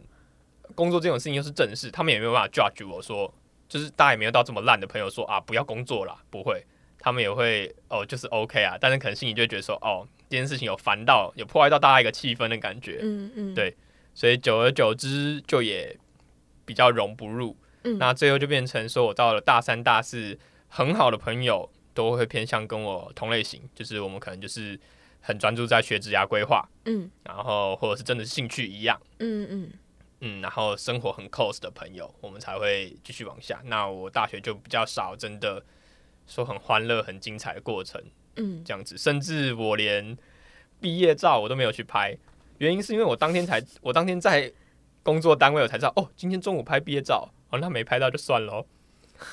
[0.74, 3.32] 工作这种事情又是正事，他们也没有办法 judge 我说，
[3.74, 6.64] 就是大家也没有到这么烂的朋友说啊不要工作啦，不会，
[7.00, 13.76] 他们也会哦就是 OK 啊，但是可能心里就会觉得说哦这件事情有烦到，有破坏到大家一个气氛的感觉，嗯嗯，对
[14.14, 15.98] 所以久而久之就也
[16.66, 17.58] 比较融不入。
[17.84, 17.98] 嗯。
[17.98, 24.80] 那最后就变成说我到了大三、大四，很好的朋友都会偏向跟我同类型，就是我们可能就是
[25.20, 27.10] 很专注在学职涯规划，嗯。
[27.24, 29.72] 然后或者是真的是兴趣一样，嗯嗯
[30.26, 33.62] 嗯，然后生活很 close 的朋友，我们才会继续往下。
[33.66, 35.62] 那我大学就比较少，真的
[36.26, 38.02] 说很欢乐、很精彩的过程
[38.38, 40.18] 嗯这样子，甚至我连
[40.80, 42.18] 毕业照我都没有去拍，
[42.60, 44.50] 原因是因为我当天才，我当天在
[45.04, 48.66] 工作单位我才知道，哦，今天中午拍毕业照，哦，那没拍到就算了。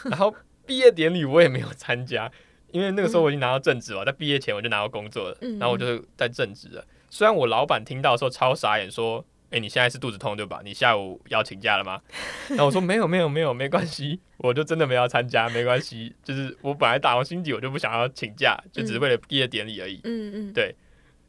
[0.06, 0.34] 然后
[0.66, 2.28] 毕业典礼我也没有参加，
[2.72, 6.84] 因为那个时候我已经拿到正职了，在毕业前我就拿到工作了，嗯然后我就在正职了。
[7.08, 10.60] 虽然我老板听到的时候超傻眼，说：“哎、你现在是肚子痛对吧？
[10.64, 12.00] 你下午要请假了吗？”
[12.50, 16.14] 然后我说：“没有，没有，没有，没关系，我就真的没有要参加，没关系。
[16.22, 20.00] 就是我本来打完心底我就不想要请假，就只是为了毕业典礼而已。
[20.04, 20.74] 嗯嗯，对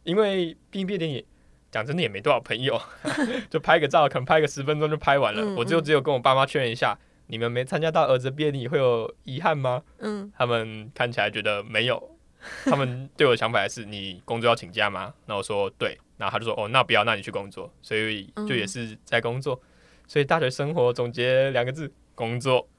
[0.03, 1.25] 因为毕业典礼
[1.71, 2.79] 讲真的也没多少朋友，
[3.49, 5.41] 就拍个照，可能拍个十分钟就拍完了。
[5.41, 9.81] 嗯我就嗯只有跟我爸妈确认一下，你们没参加到儿子毕业典礼会有遗憾吗？
[9.99, 12.17] 嗯他们看起来觉得没有，
[12.65, 15.13] 他们对我的想法是你工作要请假吗？
[15.27, 17.73] 那我说对，然后他就说哦，那不要，那你去工作。
[17.81, 19.59] 所以就也是在工作，
[20.07, 22.69] 所以大学生活总结两个字：工作。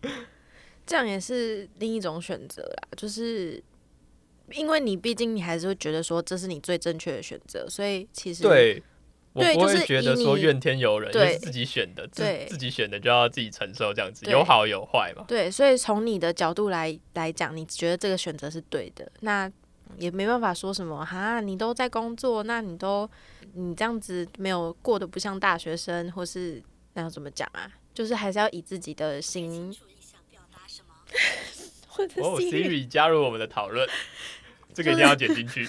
[0.84, 3.62] 这样也是另一种选择啦，就是
[4.50, 8.82] 因为你毕竟你还是会觉得说这是你最正确的选择，所以其实对。
[9.34, 15.24] 我不会就是觉得说怨天尤人，因对自己选的，自对自己选的就要自己承受，这样子有好有坏嘛。
[15.26, 19.50] 对，所以从你的角度来来讲，你觉得这个选择是对的，那
[19.98, 23.08] 也没办法说什么哈，你都在工作，那你都
[23.54, 26.62] 你这样子没有过得不像大学生，或是
[26.94, 27.70] 那要怎么讲啊？
[27.94, 29.74] 就是还是要以自己的心，
[31.98, 33.86] 我的哦 Siri，Siri 加入我们的讨论，
[34.72, 35.68] 这个一定要剪进去。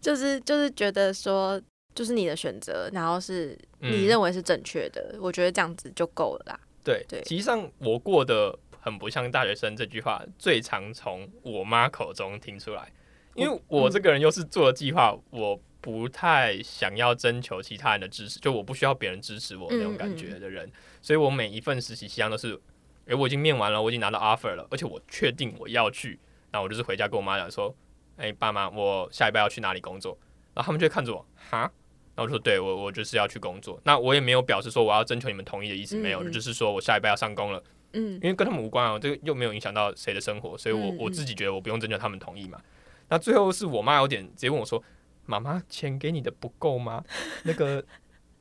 [0.00, 1.60] 就是就是觉得说，
[1.94, 6.60] 就是你的选择，然后是你嗯认为是正确的，我觉得这样子就够了啦。
[6.84, 12.92] 对，对其实上我过得很不像大学生这句话，最常从我妈口中听出来，
[13.36, 20.70] 因为我这个人又是做了计划，我不太想要征求其他人的支持，就我不需要别人支持我那种感觉的人，
[21.00, 22.58] 所以我每一份实习实际上都是，
[23.06, 26.18] 诶、我已经面完了，我已经拿到 offer 了，而且我确定我要去，
[26.52, 27.74] 那我就是回家跟我妈讲说，
[28.16, 30.18] 诶、爸妈，我下一拜要去哪里工作，
[30.54, 31.70] 然后他们就看着我，哈。
[32.16, 38.14] 然后我就说对我我就是要去工作，那我也没有表示说我要征求你们同意的意思，没有，就是说我下一拜要上工了，嗯。
[38.14, 42.58] 因为跟他们无关啊，这个又没有影响到谁的生活，所以我我自己觉得我不用征求他们同意嘛。
[43.08, 44.82] 那最后是我妈有点直接问我说
[45.26, 47.04] ：“妈妈，钱给你的不够吗？
[47.44, 47.84] 那个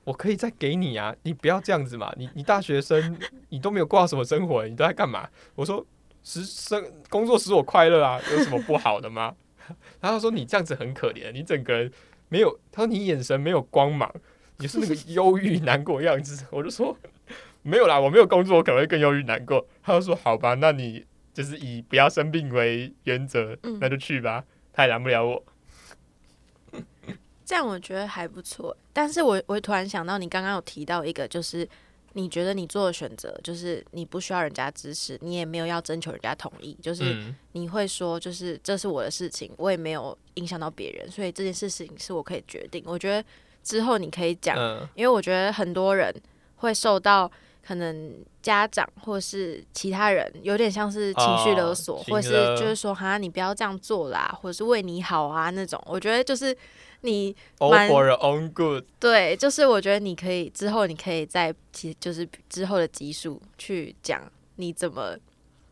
[0.04, 3.18] 我可以再给你啊，你不要这样子嘛，你你大学生，
[3.50, 5.86] 你都没有过到什么生活，你都在干嘛？”我说
[6.24, 9.36] ：“使生工作使我快乐啊，有什么不好的吗？”
[10.02, 11.92] 然后他说：“你这样子很可怜，你整个人
[12.30, 14.12] 没有，他说你眼神没有光芒，
[14.58, 16.46] 你是那个忧郁难过的样子。
[16.52, 16.98] ”我就说。
[17.68, 19.68] 没有啦，我没有工作，我可能会更忧郁难过。
[19.82, 24.44] 他就说：“好吧，那你就是以不要生病为原则，嗯那就去吧。”
[24.76, 25.42] 他也拦不了我。
[27.46, 28.76] 这样我觉得还不错。
[28.92, 31.68] 但是我我突然想到，你刚刚有提到一个，就是
[32.14, 42.84] 你觉得你做的选择，就是你不需要人家支持，你也没有要征求人家同意，就是嗯，你会说，就是这是我的事情，我也没有影响到别人，所以这件事情是我可以决定。
[42.86, 43.24] 我觉得
[43.64, 46.14] 之后你可以讲，嗯因为我觉得很多人
[46.58, 47.32] 会受到
[47.68, 55.82] 可能家长或是其他人有点像是情绪勒索，哦或是就是说哈你不要这样做啦，或者是为你好啊那种。
[55.88, 56.56] 我觉得就是
[57.02, 58.84] 你 for your own good。
[59.00, 64.22] 对，就是我觉得你可以之后你可以在其就是之后的集数去讲
[64.58, 65.18] 你怎么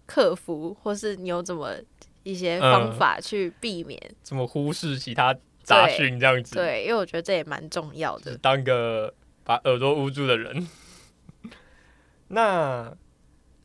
[0.07, 1.75] 克服，或是你有怎么
[2.23, 4.01] 一些方嗯法去避免。
[4.23, 8.35] 怎么忽视其他杂讯这样子？，对，因为我觉得这也蛮重要的。
[8.39, 10.67] 当个把耳朵捂住的人。
[12.33, 12.95] 那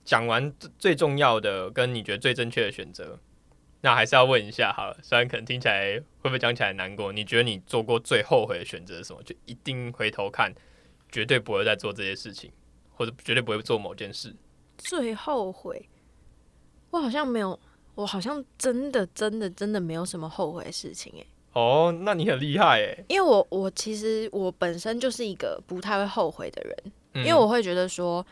[0.04, 3.18] 讲完最最重要的，跟你觉得最正确的选择，
[3.80, 4.96] 那还是要问一下好了。
[5.02, 9.22] 虽然可能听起来会不会讲起来难过，你觉得你做过最后悔的选择是什么？
[9.22, 10.52] 就一定回头看，
[11.10, 12.50] 绝对不会再做这些事情，
[12.94, 14.34] 或者绝对不会做某件事？
[14.76, 15.88] 最后悔，
[16.90, 17.58] 我好像没有，
[17.94, 21.26] 我好像真的真的真的没有什么后悔的事情诶。
[21.52, 28.24] 哦，那你很厉害诶，因为我我其实我本身就是一个不太会后悔的人，因因为我会觉得说，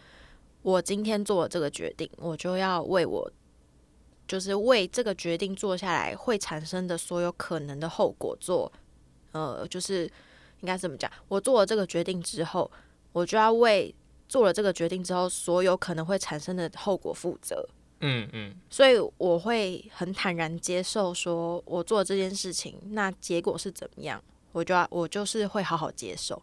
[0.67, 3.31] 我今天做了这个决定，我就要为我
[4.27, 8.73] 就是为这个决定做下来会产生的所有可能的后果做，
[9.31, 10.11] 呃，就是
[10.63, 11.09] 应该怎么讲？
[11.29, 12.69] 我做了这个决定之后，
[13.13, 13.95] 我就要为
[14.29, 17.65] 做了这个决定之后所有可能会产生的后果负责。
[18.01, 26.43] 嗯嗯所以我会很坦然接受，说我做这件事情，那结果是怎么样，我就要我就是会好好接受。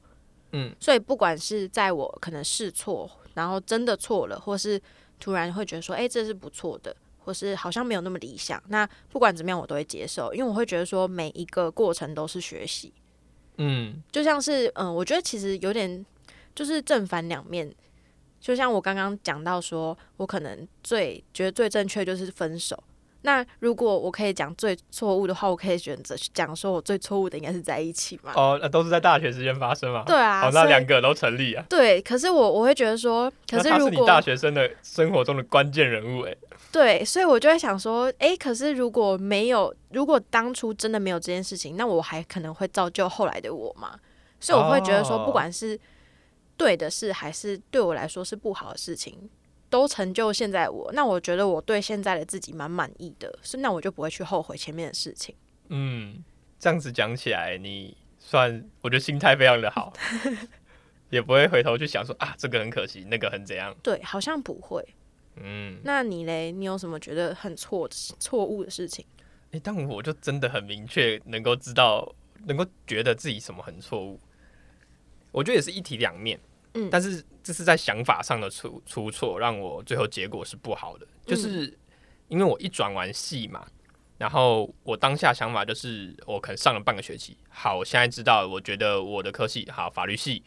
[0.54, 4.82] 嗯，所以不管是在我可能试错，然后真的错了，或是
[5.20, 12.94] 突然会觉得说，诶，这是不错的，或是好像没有那么理想，那不管怎么样，我都会接受，因为我会觉得说，每一个过程都是学习，
[13.58, 16.06] 嗯就像是嗯，我觉得其实有点
[16.56, 17.74] 就是正反两面。
[18.40, 22.84] 就像我刚刚讲到说，我可能最觉得最正确就是分手。
[23.24, 28.32] 那如果我可以讲最错误的话，我可以选择讲说我最错误的应该是在一起嘛？
[28.36, 30.04] 哦，那都是在大学时间发生嘛？
[30.06, 31.66] 对啊，哦，那两个都成立啊。
[31.70, 32.02] 对。
[32.02, 36.36] 可是我我会觉得说，可是你如果大学生的生活中的关键人物，哎，
[36.72, 43.98] 对，所以我就会想说，诶，可是如果没有，如果当初真的没有这件事情，那我还可能会造就后来的我嘛？
[44.40, 45.80] 所以我会觉得说，哦不管是
[46.58, 49.30] 对的事，还是对我来说是不好的事情，
[49.74, 50.92] 都成就现在我。
[50.94, 55.36] 那我觉得我对现在的自己蛮满意的，是那我就不会去后悔前面的事情。
[55.70, 56.24] 嗯，
[56.60, 59.92] 这样子讲起来，你算我觉得心态非常的好，
[61.10, 63.76] 也不会回头去想说啊，这个很可惜，那个很怎样。
[63.82, 64.86] 对，好像不会。
[65.38, 66.52] 嗯，那你嘞？
[66.52, 69.04] 你有什么觉得很错的错误的事情？
[69.54, 72.14] 诶，但我就真的很明确能够知道，
[72.46, 74.20] 能够觉得自己什么很错误。
[75.32, 76.40] 我觉得也是一体两面，
[76.74, 81.08] 嗯但是这是在想法上的出出错，让我最后结果是不好的。
[81.26, 81.78] 就是
[82.28, 83.66] 因为我一转完系嘛，
[84.18, 90.44] 然后我当下想法就是，我可能上了半个学期，好，我现在知道，我觉得我的科系好法律系，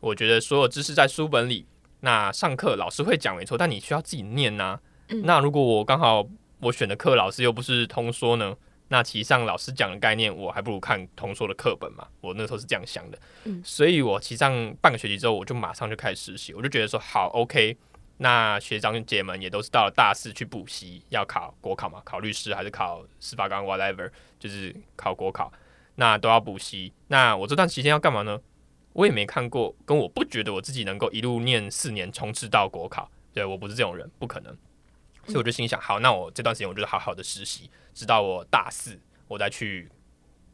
[0.00, 1.66] 我觉得所有知识在书本里，
[2.00, 6.26] 那上课老师会讲没错，但你需要自己念呐、嗯那如果我刚好
[6.60, 8.56] 我选的课老师又不是通说呢？
[8.88, 12.06] 那其实上老师讲的概念，我还不如看同说的课本嘛。
[12.20, 17.76] 我那时候是这样想的，嗯所以我其实上半个学期之后，我就马上就开始实习，我就觉得说好，OK，
[18.18, 25.52] 那学长姐们也都是到了大四去补习，要考国考嘛，考律师还是考司法官 whatever，就是考国考，
[25.96, 26.92] 那都要补习。
[27.08, 28.40] 那我这段期间要干嘛呢？
[28.92, 34.56] 我也没看过，跟我不觉得我自己能够一路念四年冲刺到国考，对我不是这种人，不可能。
[35.26, 39.88] 所以我就心想，好，那我这段时间我就好好的实习，直到我大四，我再去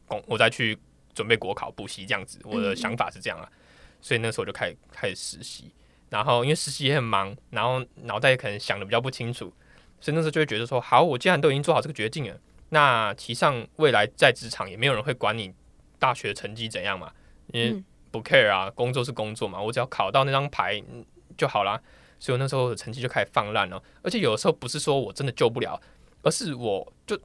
[0.07, 0.77] 工，我再去
[1.13, 2.39] 准备国考补习这样子。
[2.43, 3.47] 我的想法是这样啊，
[4.01, 5.71] 所以那时候我就开始开始实习，
[6.09, 9.53] 然后因为实习也很忙，然后脑袋可能想的比较不清楚，
[10.01, 15.53] 所以那时候就会觉得说，好，我既然都已经做好这个决定了，那其上未来在职场也没有人会管你
[15.99, 17.13] 大学成绩怎样嘛，
[17.47, 21.05] 因为嗯不 care 啊，工作是工作嘛，我只要考到那张牌嗯
[21.37, 21.79] 就好啦。
[22.23, 25.77] 所以我那时候的成绩就开始放烂了，而且有的时候不是说我真的救不了，
[26.21, 27.17] 而是我就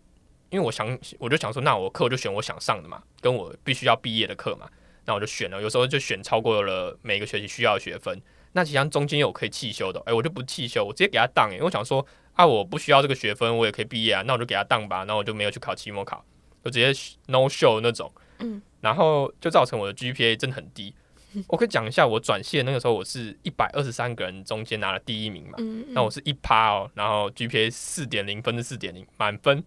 [0.50, 4.68] 因为我想，我就想说，那我课我就选我想上的嘛，跟我必须要毕业的课嘛，
[5.04, 5.62] 那我就选了。
[5.62, 8.20] 有时候就选超过了每个学期需要的学分，
[8.54, 16.24] 那其实中间有可以弃修的，哎、我就不弃修，我直接给他当、欸，因为我想说啊，我不需要这个学分，我也可以毕业啊，那我就给他当吧，然后我就没有去考期末考，
[16.64, 16.88] 就直接
[17.26, 20.92] no show 那种，嗯，然后就造成我的 GPA 真的很低。
[21.48, 29.62] 我可以讲一下，我转系的那个时候，我是一百二十三个人中间拿了第一名嘛，嗯，那我是一趴哦，然后 GPA 四点零分是四点零满分，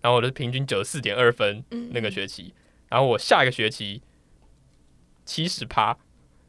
[0.00, 2.52] 然后我的平均九十四点二分嗯那个学期，
[2.88, 4.02] 然后我下一个学期
[5.24, 5.86] 七十趴，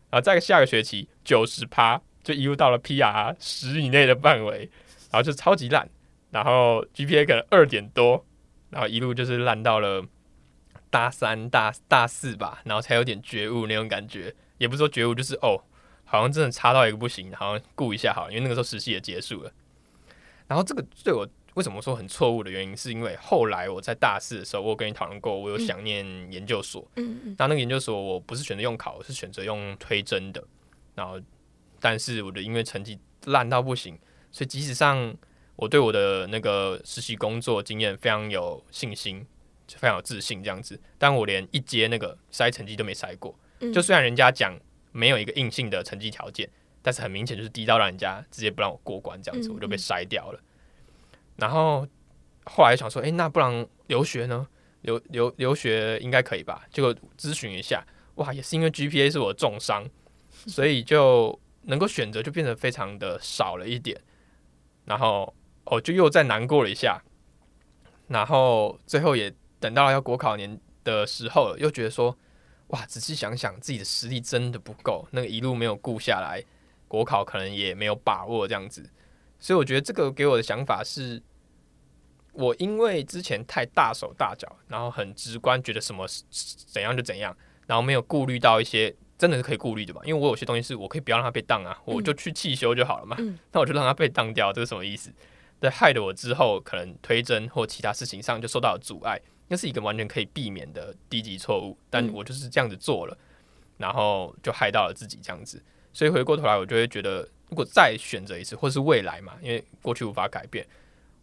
[0.10, 4.70] 然后再下个学期九十趴，就一路到了 PR 十以内的范围，
[5.12, 5.90] 然后就超级烂，
[6.32, 8.26] 然后 GPA 可能二点多，
[8.70, 10.04] 然后一路就是烂到了
[10.90, 15.62] 大三大大四吧，然后才有点觉悟那种感觉，也不是说觉悟，就是哦。
[16.12, 19.52] 好像真的差到一个不行，好像顾一下好了，因为那个时候实习也结束了。
[20.48, 26.84] 然后这个对我为什么说很错误的原因，是因为后来我在大四的时候，我有跟你讨论过，我有想念研究所。
[26.96, 30.44] 嗯嗯那那个研究所我不是选择用考，我是选择用推甄的。
[30.96, 31.22] 然后，
[31.80, 33.96] 但是我的音乐成绩烂到不行，
[34.32, 35.16] 所以即使上
[35.58, 39.24] 我对我的那个实习工作经验非常有信心，
[39.78, 43.38] 非常有自信这样子，但我连一阶那个筛成绩都没筛过。
[43.60, 44.58] 嗯，就虽然人家讲
[44.92, 46.50] 没有一个硬性的成绩条件，
[46.82, 50.40] 但是很明显就是低到让人家直接不让我过关这样子，嗯我就被筛掉了。
[51.36, 51.88] 然后
[52.46, 54.48] 后来想说，诶，那不然留学呢？
[54.82, 56.66] 留留留学应该可以吧？
[56.72, 59.86] 结果咨询一下，哇，也是因为 GPA 是我的重伤，
[60.48, 64.00] 所以就能够选择就变得非常的少了一点，
[64.86, 67.02] 然后哦就又再难过了一下，
[68.08, 69.30] 然后最后也
[69.60, 72.18] 等到要国考年的时候了，又觉得说，
[72.68, 76.44] 哇，仔细想想自己的实力真的不够，那个一路没有顾下来，
[76.88, 78.90] 国考可能也没有把握这样子，
[79.40, 81.22] 所以我觉得这个给我的想法是，
[82.34, 86.08] 我因为之前太大手大脚，然后很直观觉得什么
[86.68, 87.36] 怎样就怎样，
[87.68, 88.96] 然后没有顾虑到一些。
[89.20, 90.00] 真的是可以顾虑的吧？
[90.06, 93.18] 因为我有些东西是我可以不要让它被当啊，我就去汽修就好了嘛。
[93.52, 95.12] 那我就让它被当掉，这是什么意思？
[95.60, 101.78] 对，害得我之后可能推甄或其他事情上就受到了阻碍，那是一个完全可以避免的低级错误。
[101.90, 103.18] 但我就是这样子做了，
[103.78, 105.62] 然后就害到了自己这样子。
[105.92, 110.66] 所以回过头来，我就会觉得，如果再选择一次，或是未来嘛，因为过去无法改变，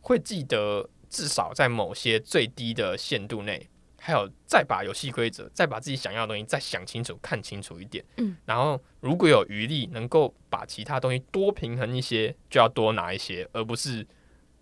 [0.00, 3.68] 会记得至少在某些最低的限度内。
[3.98, 8.04] 还有，再把游戏规则，再把自己想要的东西再想清楚、看清楚一点。
[8.18, 14.06] 嗯，然后如果有余力，能够把其他东西多平衡一些，就要多拿一些，而不是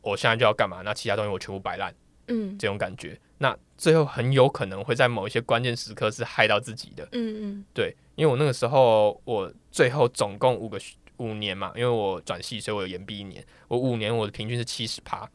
[0.05, 1.95] 我现在就要干嘛，那其他东西我全部摆烂。
[2.29, 7.07] 嗯，这种感觉，那最后很有可能会在某一些关键时刻是害到自己的。
[7.13, 10.81] 嗯嗯，对，因为我那个时候，我最后总共五个
[11.19, 15.29] 五年嘛，因为我转系，所以我有延毕一年，我五年我的平均是七十趴。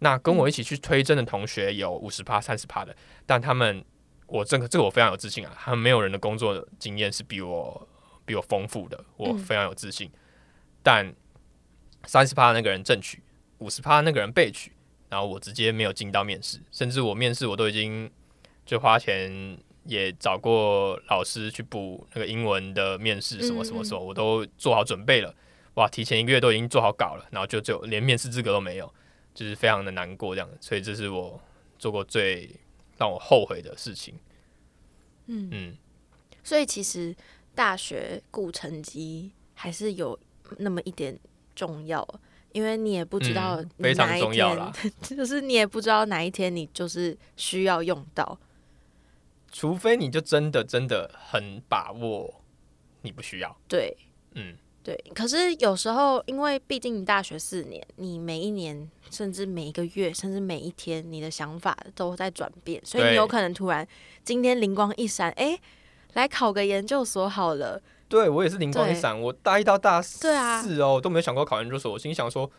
[0.00, 2.94] 那跟我一起去推甄的同学有五十趴、三十趴的，
[3.24, 3.84] 但他们，
[4.26, 7.88] 我这个这个我非常有自信啊，他们没有人的工作经验是比我
[8.24, 10.10] 比我丰富的，我非常有自信。
[10.82, 11.14] 但
[12.06, 13.22] 三十趴那个人正取，
[13.64, 14.70] 五十趴那个人被取，
[15.08, 18.10] 然后我直接没有进到面试，甚至我面试我都已经
[18.66, 25.34] 就花钱也找过老师去补那个英文的面试，什么什么什么我都做好准备了，
[25.74, 28.92] 哇，提前一个月都已经做好稿了，然后就就连面试资格都没有。
[29.34, 31.42] 就是非常的难过，这样，所以这是我
[31.76, 32.48] 做过最
[32.96, 34.14] 让我后悔的事情。
[35.26, 35.48] 嗯。
[35.50, 35.76] 嗯，
[36.44, 37.12] 所以其实
[37.52, 40.16] 大学顾成绩还是有
[40.58, 41.18] 那么一点
[41.56, 42.06] 重要，
[42.54, 48.38] 因为你也不知道 非常重要啦， 就是你也不知道哪一天你就是需要用到，
[49.52, 52.40] 除非你就真的真的很把握，
[53.02, 53.54] 你不需要。
[53.68, 53.94] 对，
[54.34, 54.56] 嗯。
[54.84, 63.88] 对，可是有时候，因为毕竟你大学四年，你每一年，甚至每一个月，甚至每一天，你的想法都在转变，所以你有可能突然
[64.22, 65.58] 今天灵光一闪，哎，
[66.12, 67.80] 来考个研究所好了。
[68.08, 70.32] 对我也是灵光一闪，我大一到大四
[70.80, 72.50] 哦，都没有想过考研究所，我心想说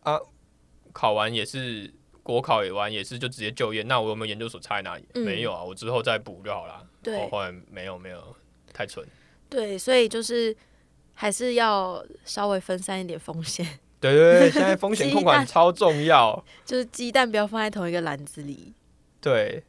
[0.00, 0.18] 啊，
[0.92, 5.04] 考完也是国考也完，也是就直接就业，那我有没有研究所差在哪里？
[5.14, 6.86] 没有啊，我之后再补就好了。
[7.02, 8.36] 对，后来没有没有
[8.72, 9.06] 太蠢。
[9.48, 10.56] 对，所以就是。
[11.16, 13.64] 还是要稍微分散一点风险。
[14.00, 16.44] 对对对，现在风险控管超重要。
[16.66, 18.74] 就是鸡蛋不要放在同一个篮子里。
[19.20, 19.62] 对，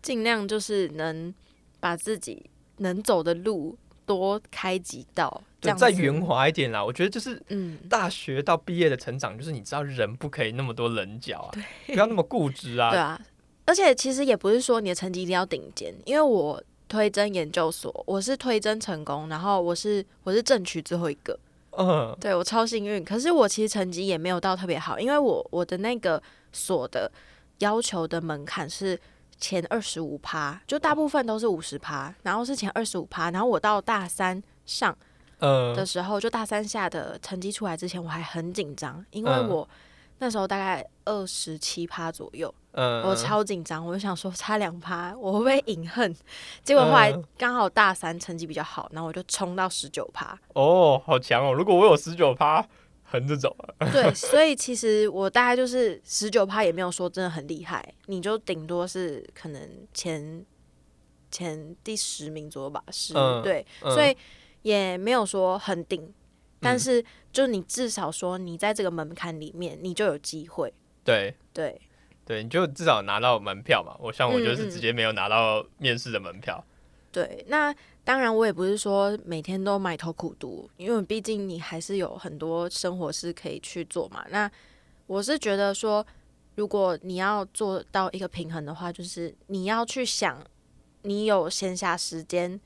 [0.00, 1.34] 尽量就是能
[1.80, 2.48] 把自己
[2.78, 3.76] 能走的路
[4.08, 6.84] 多开几道，对再圆滑一点啦。
[6.84, 11.52] 我觉得就是，嗯，大学到毕业的成长，就是你知道人不可以那么多棱角啊，
[11.86, 12.90] 不要那么固执啊。
[12.90, 13.20] 对啊，
[13.66, 16.60] 而且其实也不是说你的成绩一定要顶尖，因为我。
[16.90, 21.38] 推甄研究所，我是推甄成功，然后我是我是正取最后一个，
[21.72, 23.04] 嗯，对我超幸运。
[23.04, 27.12] 可是我其实成绩也没有到特别好，因为我我的那个所的
[27.58, 28.98] 要求的门槛是
[29.38, 33.30] 前二十五趴，就大部分都是五十趴，然后是前二十五趴。
[33.30, 34.96] 然后我到大三上
[35.40, 39.68] 的时候，就大三下的成绩出来之前，我还很紧张，因为我
[40.18, 42.52] 那时候大概二十七趴左右。
[43.04, 46.14] 我超紧张，我就想说差两趴， 我会不会隐恨？
[46.62, 50.38] 结果后来刚好大三成绩比较好，然后我就冲到十九趴。
[50.54, 51.52] 哦，好强哦！
[51.52, 52.64] 如果我有十九趴，
[53.10, 53.56] 横着走。
[53.92, 60.44] 对，所以其实我大概就是十九趴，也没有说真的很厉害，你就顶多是可能前
[61.30, 64.16] 前第十名左右吧，十对，所以
[64.62, 66.12] 也没有说很顶，
[66.60, 70.72] 但是就是你至少说你在这个门槛里面，你就有机会。
[71.02, 71.80] 对对。
[72.24, 73.96] 对，你就至少拿到门票嘛。
[73.98, 76.62] 我像我就是直接没有拿到面试的门票。
[77.18, 84.24] 对，那当然我也不是说每天都埋头苦读，因为毕竟你还是有很多生活是可以去做嘛。
[84.30, 84.48] 那
[85.08, 86.06] 我是觉得说，
[86.54, 90.40] 如果你要做到一个平衡的话，就是你要去想，
[91.02, 92.60] 你有闲暇时间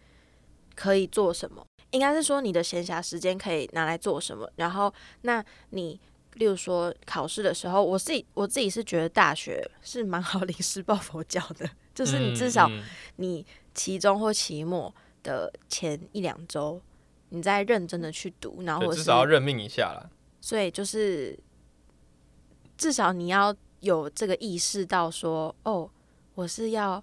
[0.74, 1.64] 可以做什么？
[1.92, 4.46] 应该是说你的闲暇时间可以拿来做什么？
[4.56, 4.92] 然后，
[5.22, 5.98] 那你。
[6.36, 12.70] 例如说考试的时候，我自己我自己是觉得大学是蛮好 临时抱佛脚的，就是你至少
[13.16, 13.44] 你
[13.74, 16.80] 期中或期末的前一两周，
[17.30, 20.10] 你再认真的去读，然后至少要认命一下了。
[20.40, 21.38] 所以就是
[22.76, 25.88] 至少你要有这个意识到说，哦，
[26.34, 27.02] 我是要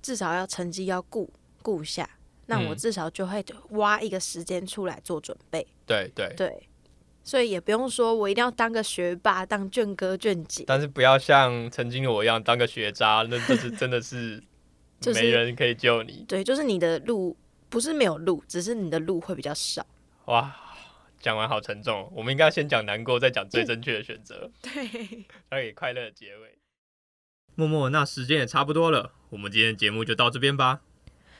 [0.00, 1.28] 至少要成绩要顾
[1.62, 2.08] 顾下，
[2.46, 5.66] 那我嗯至少就会挖一个时间出来做准备。
[5.84, 6.68] 对对，对，
[7.24, 10.64] 所以也不用说我一定要当个学霸，当卷哥卷姐。
[10.66, 14.40] 但是不要像曾经的我一样当个学渣，那这是真的是
[15.06, 16.24] 就是没人可以救你。
[16.26, 17.36] 对，就是你的路
[17.68, 19.86] 不是没有路，只是你的路会比较少。
[20.26, 20.54] 哇，
[21.20, 26.58] 讲完好沉重哦，我们应该先讲难过，再讲最正确的选择， 对， 要给快乐的结尾。
[27.54, 30.80] 默默，那时间也差不多了，我们今天的节目就到这边吧。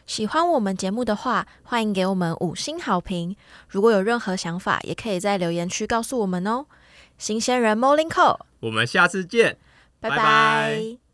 [0.07, 3.37] 喜欢我们节目的话，欢迎给我们五星好评。
[3.69, 6.67] 如果有任何想法，也可以在留言区告诉我们哦。
[7.19, 9.59] 新鲜人 Morning Call，我们下次见。
[9.99, 11.06] 拜拜拜拜